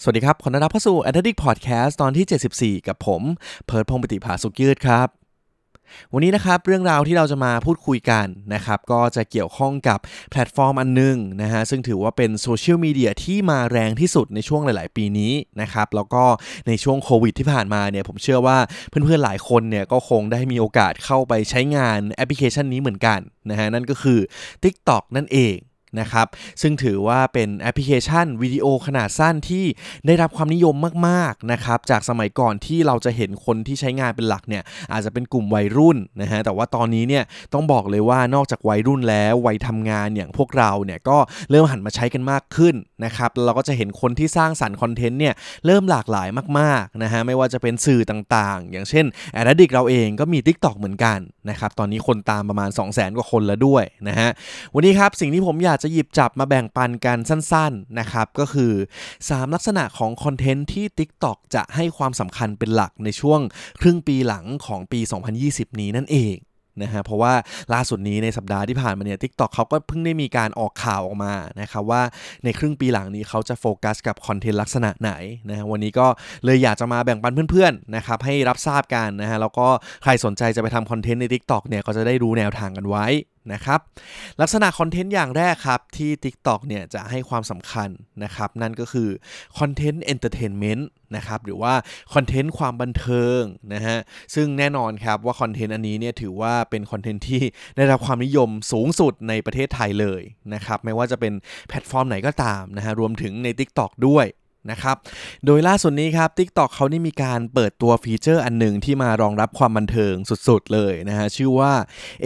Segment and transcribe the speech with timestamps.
[0.00, 3.22] สวัสดีครับ ขอต้อนรับเข้าสู่ a d d i c Podcast ตอนที่ 74 กับผม
[3.66, 5.08] เพิร์ดพงปฏิภาสุขยืดครับ
[6.12, 9.98] วันนี้นะครับเรื่องราวที่เราจะมาพูดคุยกันนะครับ ก็จะเกี่ยวข้องกับ
[10.30, 16.24] แพลตฟอร์มอันหนึ่งนะฮะ ซึ่งถือว่าเป็นโซเชียลมีเดียที่มาแรงที่สุดในช่วงหลาย ๆ ปีนี้นะครับ แล้วก็
[16.68, 23.20] ในช่วงโควิดที่ผ่านมาเนี่ย ผมเชื่อว่าเพื่อน ๆ หลายคนเนี่ยก็คงได้มีโอกาสเข้าไปใช้งานแอปพลิเคชันนี้เหมือนกัน
[23.50, 24.18] นะฮะ นั่นก็คือ
[24.62, 25.56] TikTok นั่นเอง
[26.00, 26.26] นะครับ
[26.62, 29.64] ซึ่งถือว่าเป็นแอปพลิเคชันวิดีโอขนาดสั้นที่
[30.06, 30.74] ได้รับความนิยม
[31.08, 41.18] มากๆนะครับจากสมัยก่อนที่เราจะเห็นคนที่ใช้งานเป็นหลักเนี่ยอาจจะเป็นกลุ่มวัยรุ่นนะฮะแต่ว่าตอนนี้เนี่ยต้องบอกเลยว่านอกจากวัยรุ่นแล้ววัยทำงานอย่างพวกเราเนี่ยก็
[41.50, 42.74] เริ่มหันมาใช้กันมากขึ้น
[43.04, 45.34] นะครับแล้วเราก็จะเห็นคนที่สร้างสรรค์คอนเทนต์เนี่ย
[45.66, 51.18] เริ่มหลากหลายมากๆนะฮะไม่ว่าจะเป็นสื่อต่างๆ อย่างเช่น Ad Addict เราเองก็มี TikTok เหมือนกัน
[51.50, 54.30] นะครับตอนนี้คนตามประมาณ 2 0 0 0 0 0 กว่าคนแล้วด้วยนะฮะ
[54.74, 58.72] วันนี้ครับสิ่งที่ผมอยากจะหยิบจับมาแบ่งปันกันสั้นๆนะครับก็คือ
[59.12, 63.40] 3 ลักษณะของคอนเทนต์ที่ TikTok จะให้ความสำคัญเป็นหลักในช่วง
[63.80, 65.00] ครึ่งปีหลังของปี
[65.40, 66.36] 2020 นี้นั่นเอง
[66.82, 67.32] นะฮะเพราะว่า
[67.74, 72.02] ล่าสุดนี้ในสัปดาห์ที่ผ่านมาเนี่ย TikTok เขาก็เพิ่งได้มีการออกข่าวออกมานะครับว่า
[72.44, 75.12] ในครึ่งปีหลังนี้เขาจะโฟกัสกับคอนเทนต์ลักษณะไหน
[75.48, 76.06] นะฮะวันนี้ก็
[76.44, 79.66] เลยอยากจะมาแบ่งปันเพื่อนๆนะครับให้รับทราบกันนะฮะแล้วก็
[80.02, 83.06] ใครสนใจจะไปทำคอนเทนต์ใน TikTok เนี่ยก็จะได้รู้แนวทางกันไว้
[83.52, 83.80] นะครับ
[84.40, 87.88] ลักษณะคอนเทนต์อย่างแรกครับ ที่ TikTok เนี่ยจะให้ความสำคัญ
[88.24, 89.08] นะครับ นั่นก็คือ
[89.58, 91.74] คอนเทนต์ entertainment นะครับหรือว่า
[92.14, 93.40] คอนเทนต์ความบันเทิง
[93.74, 93.98] นะฮะ
[94.34, 97.42] ซึ่งแน่นอนครับว่าคอนเทนต์อันนี้เนี่ยถือว่าเป็นคอนเทนต์ที่
[97.76, 100.22] ได้รับความนิยมสูงสุดในประเทศไทยเลย
[100.54, 101.32] นะครับไม่ว่าจะเป็น
[101.68, 104.26] แพลตฟอร์มไหนก็ตามนะฮะรวมถึงใน TikTok ด้วย
[104.70, 104.96] นะครับ
[105.46, 110.14] โดยล่าสุดนี้ครับ TikTok เขาได้มีการเปิดตัวฟีเจอร์อันหนึ่งที่มารองรับความบันเทิง
[110.48, 111.72] สุดๆเลยนะฮะชื่อว่า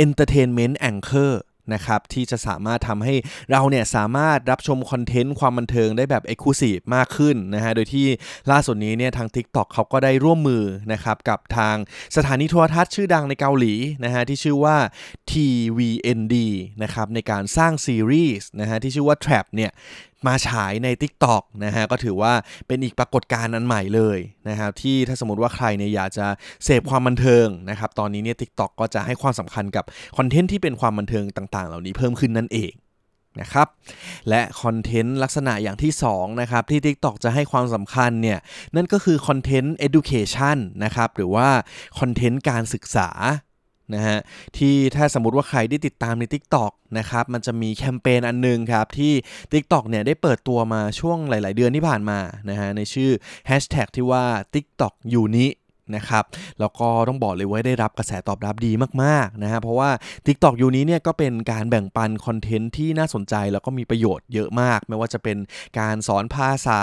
[0.05, 1.33] Entertainment Anchor
[1.75, 3.15] นะครับที่จะสามารถทำให้
[3.51, 8.07] เราเนี่ยสามารถรับชมคอนเทนต์ความบันเทิงได้แบบ e x c l u s i v e มากขึ้นนะฮะโดยที่
[8.51, 11.77] ล่าสุดนี้เนี่ยทาง TikTok เขาก็ได้ร่วมมือนะครับกับทาง
[12.17, 13.75] สถานีโทรทัศน์ชื่อดังในเกาหลี
[14.05, 14.77] นะฮะที่ชื่อว่า
[15.31, 16.37] tvN D
[16.83, 19.71] นะครับในการสร้างซีรีส์นะฮะที่ชื่อว่า Trap เนี่ย
[20.27, 22.33] มาฉายใน TikTok นะฮะก็ถือว่า
[22.67, 24.19] เป็นอีกปรากฏการณ์อันใหม่เลย
[24.49, 26.27] นะครับที่ถ้าสมมติว่าใครเนี่ยอยากจะ
[26.65, 29.85] เสพความบันเทิงนะครับตอนนี้เนี่ย TikTok ก็จะให้ความสำคัญกับ
[30.17, 32.73] คอนเทนต์ที่เป็นความบันเทิงต่าง ๆ เหล่านี้เพิ่มขึ้นนั่นเอง
[33.41, 33.69] นะครับ
[34.29, 38.39] และคอนเทนต์ลักษณะอย่างที่2นะครับที่ TikTok จะให้ความสำคัญเนี่ย
[38.77, 41.49] นั่นก็คือคอนเทนต์ education นะครับหรือว่า
[41.99, 43.11] คอนเทนต์การศึกษา
[43.95, 44.19] นะฮะ
[44.57, 49.13] ที่ถ้าสมมติว่าใครได้ติดตามใน TikTok นะครับมันจะมีแคมเปญอันนึงครับ ที่
[49.53, 52.19] TikTok เนี่ยได้เปิดตัวมาช่วงหลาย ๆ เดือนที่ผ่านมา
[52.51, 53.11] นะฮะในชื่อ
[53.51, 55.47] Hashtag ที่ว่า TikTok ยูนิ
[55.97, 56.25] นะครับ
[56.61, 58.73] แล้วก็ต้องบอกเลยว่าได้รับกระแสตอบรับดี
[59.03, 59.91] มาก ๆ นะฮะ เพราะว่า
[60.27, 65.37] TikTok ยูนี้เนี่ยก็เป็นการแบ่งปันคอนเทนต์ที่น่าสนใจแล้วก็มีประโยชน์เยอะมาก ไม่ว่าจะเป็น
[65.79, 66.83] การสอนภาษา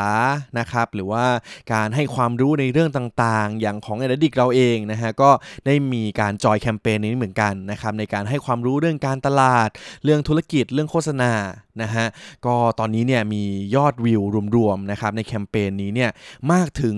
[0.59, 1.25] นะครับ หรือว่า
[1.73, 5.29] การให้ความรู้ในเรื่องต่างๆ อย่างของ e d i c เราเองนะฮะ ก็
[5.65, 9.69] ได้มีการจอยแคมเปญนี้เหมือนกันนะครับในการให้ความรู้เรื่องการตลาด
[10.03, 11.33] เรื่องธุรกิจเรื่องโฆษณา
[11.81, 12.05] นะฮะ
[12.45, 13.43] ก็ตอนนี้เนี่ยมี
[13.75, 14.21] ยอดวิว
[14.55, 16.09] รวมๆนะครับในแคมเปญนี้เนี่ย
[16.51, 16.95] มากถึง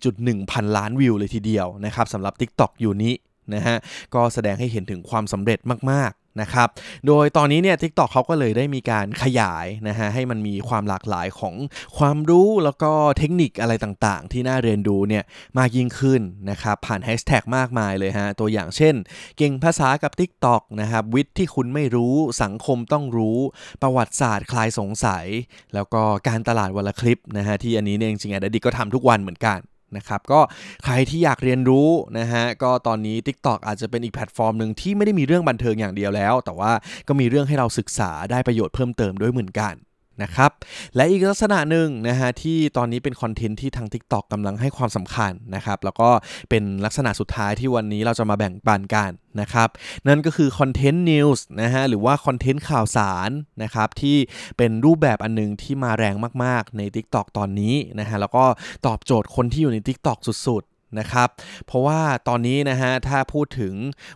[0.00, 3.14] 4.1 พันล้านวิวเลยทีเดียวนะครับสำหรับ TikTok อยู่นี้
[3.54, 3.76] นะฮะ
[4.14, 5.58] ก็แสดงให้เห็นถึงความสำเร็จ
[5.90, 6.68] มากๆ นะครับ
[7.06, 11.54] โดยตอนนี้เนี่ย TikTok เขาก็เลยได้มีการขยายนะฮะให้มันมีความหลากหลายของ
[11.98, 15.24] ความรู้แล้วก็เทคนิคอะไรต่างๆ ที่น่าเรียนรู้เนี่ย
[15.58, 16.20] มากยิ่งขึ้น
[16.50, 18.94] นะครับผ่านแฮชแท็กมากมายเลยฮะตัวอย่างเช่น
[19.36, 23.38] เก่งภาษากับ TikTok นะครับวิทย์ที่คุณไม่รู้สังคมต้องรู้
[23.82, 25.26] ประวัติศาสตร์คลายสงสัย
[25.74, 29.60] แล้วก็การตลาดวันละคลิปนะฮะที่อันนี้เนี่ยจริงๆอดีตก็ทำทุกวันเหมือนกัน
[29.96, 30.40] นะครับ ก็
[30.84, 31.88] ใครที่อยากเรียนรู้
[32.18, 36.72] นะฮะก็ตอนนี้ TikTok อาจจะเป็นอีกแพลตฟอร์มหนึ่งที่ไม่ได้มีเรื่องบันเทิงอย่างเดียวแล้ว แต่ว่า
[37.08, 39.74] ก็มีเรื่องให้เราศึกษาได้ประโยชน์เพิ่มเติมด้วยเหมือนกัน
[40.22, 40.50] นะครับ
[40.96, 46.08] และอีกลักษณะหนึ่งนะฮะที่ตอนนี้เป็นคอนเทนต์ที่ทาง TikTok กำลังให้ความสำคัญนะครับ แล้วก็
[46.50, 49.10] เป็นลักษณะสุดท้ายที่วันนี้เราจะมาแบ่งปันกัน
[49.40, 49.68] นะครับ
[50.08, 53.30] นั่นก็คือคอนเทนต์นิวส์นะฮะหรือว่าคอนเทนต์ข่าวสาร
[53.62, 54.16] นะครับที่
[54.58, 56.14] เป็นรูปแบบอันนึงที่มาแรง
[56.44, 58.44] มาก ๆ ใน TikTok ตอนนี้นะฮะแล้วก็
[58.86, 61.28] ตอบโจทย์คนที่อยู่ใน TikTok สุดๆ นะครับ
[61.66, 63.74] เพราะว่าตอนนี้นะฮะถ้าพูดถึง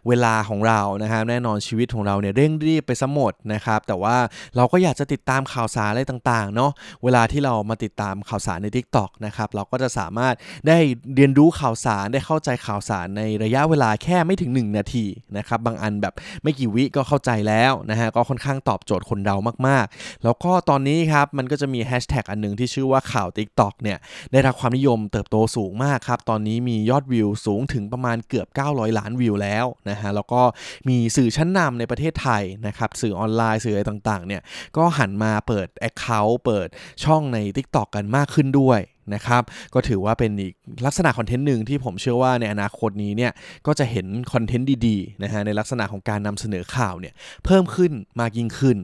[0.09, 4.17] เวลาของเรานะครับแน่นอนชีวิตของเราเนี่ยเร่งรีบไปซะหมดนะครับแต่ว่า
[4.56, 6.71] เราก็อยากจะติดตามข่าวสารอะไรต่างๆเนาะ
[7.05, 10.35] เวลาที่เรามาติดตามข่าวสารใน TikTok นะครับเราก็จะสามารถ
[10.69, 10.79] ได้
[11.15, 15.06] เรียนรู้ข่าวสารได้เข้าใจข่าวสารในระยะเวลาแค่ไม่ถึง 1 นาที
[15.37, 19.37] นะครับบางอันแบบไม่กี่วิก็เข้าใจแล้วนะฮะก็ค่อนข้างตอบโจทย์คนเรา
[19.67, 23.99] มากๆ แล้วก็ตอนนี้ครับมันก็จะมีแฮชแท็กอันหนึ่งที่ชื่อว่าข่าว TikTok เนี่ย
[24.33, 30.43] ได้รับความนิยมเติบโตสูงมากครับตอนนี้มีียอดวิวสูงถึงประมาณเกือบ 900 ล้านวิวแล้วนะฮะแล้วก็
[30.89, 34.43] มีสื่อชั้นนำในประเทศไทยนะครับสื่อออนไลน์สื่ออะไรต่างๆเนี่ย
[34.77, 36.69] ก็หันมาเปิด Account เปิด
[37.05, 38.81] ช่องใน TikTok กันมากขึ้นด้วย
[39.15, 39.43] นะครับ
[39.75, 40.55] ก็ถือว่าเป็นอีก
[40.87, 43.33] ลักษณะคอนเทนต์หนึ่งที่ผมเชื่อว่าในอนาคตนี้เนี่ย
[43.67, 47.15] ก็จะเห็นคอนเทนต์ดีๆนะฮะในลักษณะของการนำเสนอข่าวเนี่ย
[47.45, 48.79] เพิ่มขึ้นมากยิ่งขึ้น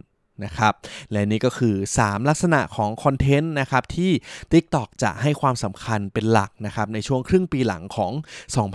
[0.44, 0.73] นะครับ
[1.12, 4.11] และนี่ก็คือ 3 ลักษณะของคอนเทนต์นะครับที่
[4.53, 8.12] TikTok จะให้ความสำคัญเป็นหลักนะครับในช่วงครึ่งปีหลังของ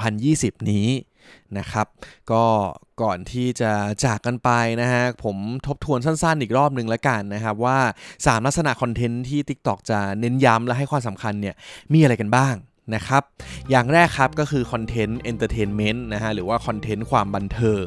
[0.04, 0.90] 2020 นี้
[1.58, 1.88] นะครับ
[2.32, 2.44] ก็
[3.02, 3.72] ก่อนที่จะ
[4.06, 4.50] จากกันไป
[4.82, 5.38] นะฮะผม
[5.68, 7.80] ทบทวนสั้นๆอีกรอบหนึ่งแล้วกันนะครับว่า
[8.12, 11.56] 3 ลักษณะคอนเทนต์ที่ TikTok จะเน้นย้ำและให้ความสำคัญเนี่ย
[11.94, 12.56] มีอะไรกันบ้าง
[12.96, 13.24] นะครับ
[13.70, 17.86] อย่างแรกครับก็คือคอนเทนต์ entertainment นะฮะหรือว่าคอนเทนต์ความบันเทิง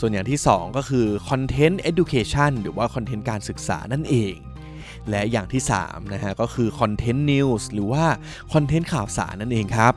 [0.00, 4.36] ส่วนอย่างที่ 2 ก็คือคอนเทนต์ education หรือว่าคอนเทนต์การศึกษานั่นเอง
[5.10, 8.04] และอย่างที่ 3 นะฮะ ก็คือคอนเทนต์ news หรือว่า
[8.52, 9.92] คอนเทนต์ข่าวสารนั่นเองครับ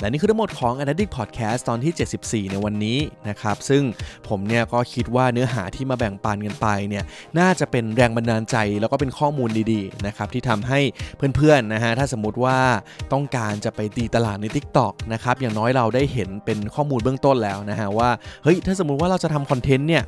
[0.00, 2.98] และนี่คือทั้งหมดของ a d d i c t Podcast ตอนที่ 74 ในวันนี้
[3.28, 3.82] นะครับซึ่ง
[4.28, 7.04] ผมเนี่ยก็คิดว่าเนื้อหาที่มาแบ่งปันกันไปเนี่ย
[7.38, 10.80] น่าจะเป็นแรงบันดาลใจแล้วก็เป็นข้อมูลดีๆนะครับที่ทำให้
[11.36, 12.58] เพื่อนๆนะฮะถ้าสมมติว่า
[13.12, 18.10] ต้องการจะไปตีตลาดใน TikTok นะครับอย่างน้อยเราได้เห็นเป็นข้อมูลเบื้องต้นแล้วนะฮะว่า
[18.44, 20.02] เฮ้ยถ้าสมมติว่าเราจะทำคอนเทนต์เนี่ย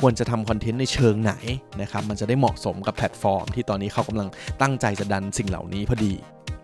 [0.00, 1.34] ควรจะทำคอนเทนต์ในเชิงไหน
[1.80, 4.28] นะครับมันจะได้เหมาะสมกับแพลตฟอร์ม ที่ตอนนี้เขากำลัง
[4.60, 6.14] ตั้งใจจะดันสิ่งเหล่านี้พอดี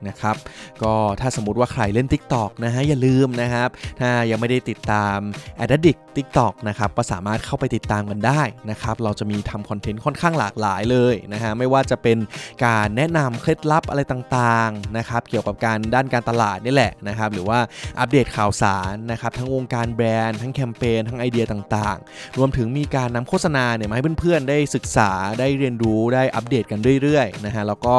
[0.09, 0.37] นะครับ
[0.83, 3.69] ก็ถ้าสมมุติว่าใครเล่น TikTok นะฮะอย่าลืมนะครับ
[4.01, 5.19] ถ้ายังไม่ได้ติดตาม
[5.65, 12.19] a d d i c t TikTok นะครับก็สามารถเข้าไปติดตามกันได้นะครับเราจะมีทำคอนเทนต์ค่อนข้างหลากหลายเลยนะฮะไม่ว่าจะเป็น
[12.67, 17.59] การแนะนำเคล็ดลับอะไรต่างๆนะครับเกี่ยวกับการด้านการตลาดนี่แหละนะครับหรือว่า
[17.99, 25.11] อัปเดตข่าวสารนะครับทั้งวงการแบรนด์ทั้งแคมเปญทั้งไอเดียต่างๆ รวมถึงมีการนำโฆษณาเนี่ยมาให้เพื่อนๆ ได้ศึกษา
[25.41, 27.95] ได้เรียนรู้ได้อัปเดตกันเรื่อยๆนะฮะแล้วก็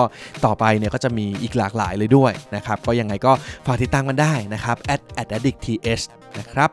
[0.46, 3.32] ต่อไปเนี่ยก็จะมีอีกหลากหลายเลยด้วยนะครับก็ยังไงก็
[3.66, 6.06] ฝากติดตามกันได้นะครับ at at addict th
[6.40, 6.70] นะครับ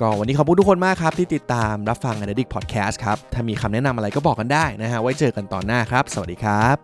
[0.00, 6.76] ก็วันนี้ขอบคุณทุกคนมากมากครับที่ติดตามรับฟัง Addict Podcast ครับ ถ้ามีคำแนะนำอะไรก็บอกกันได้นะฮะ ไว้เจอกันตอนหน้าครับ สวัสดีครับ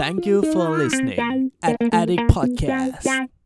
[0.00, 1.20] Thank you for listening
[1.68, 3.37] at Addict Podcast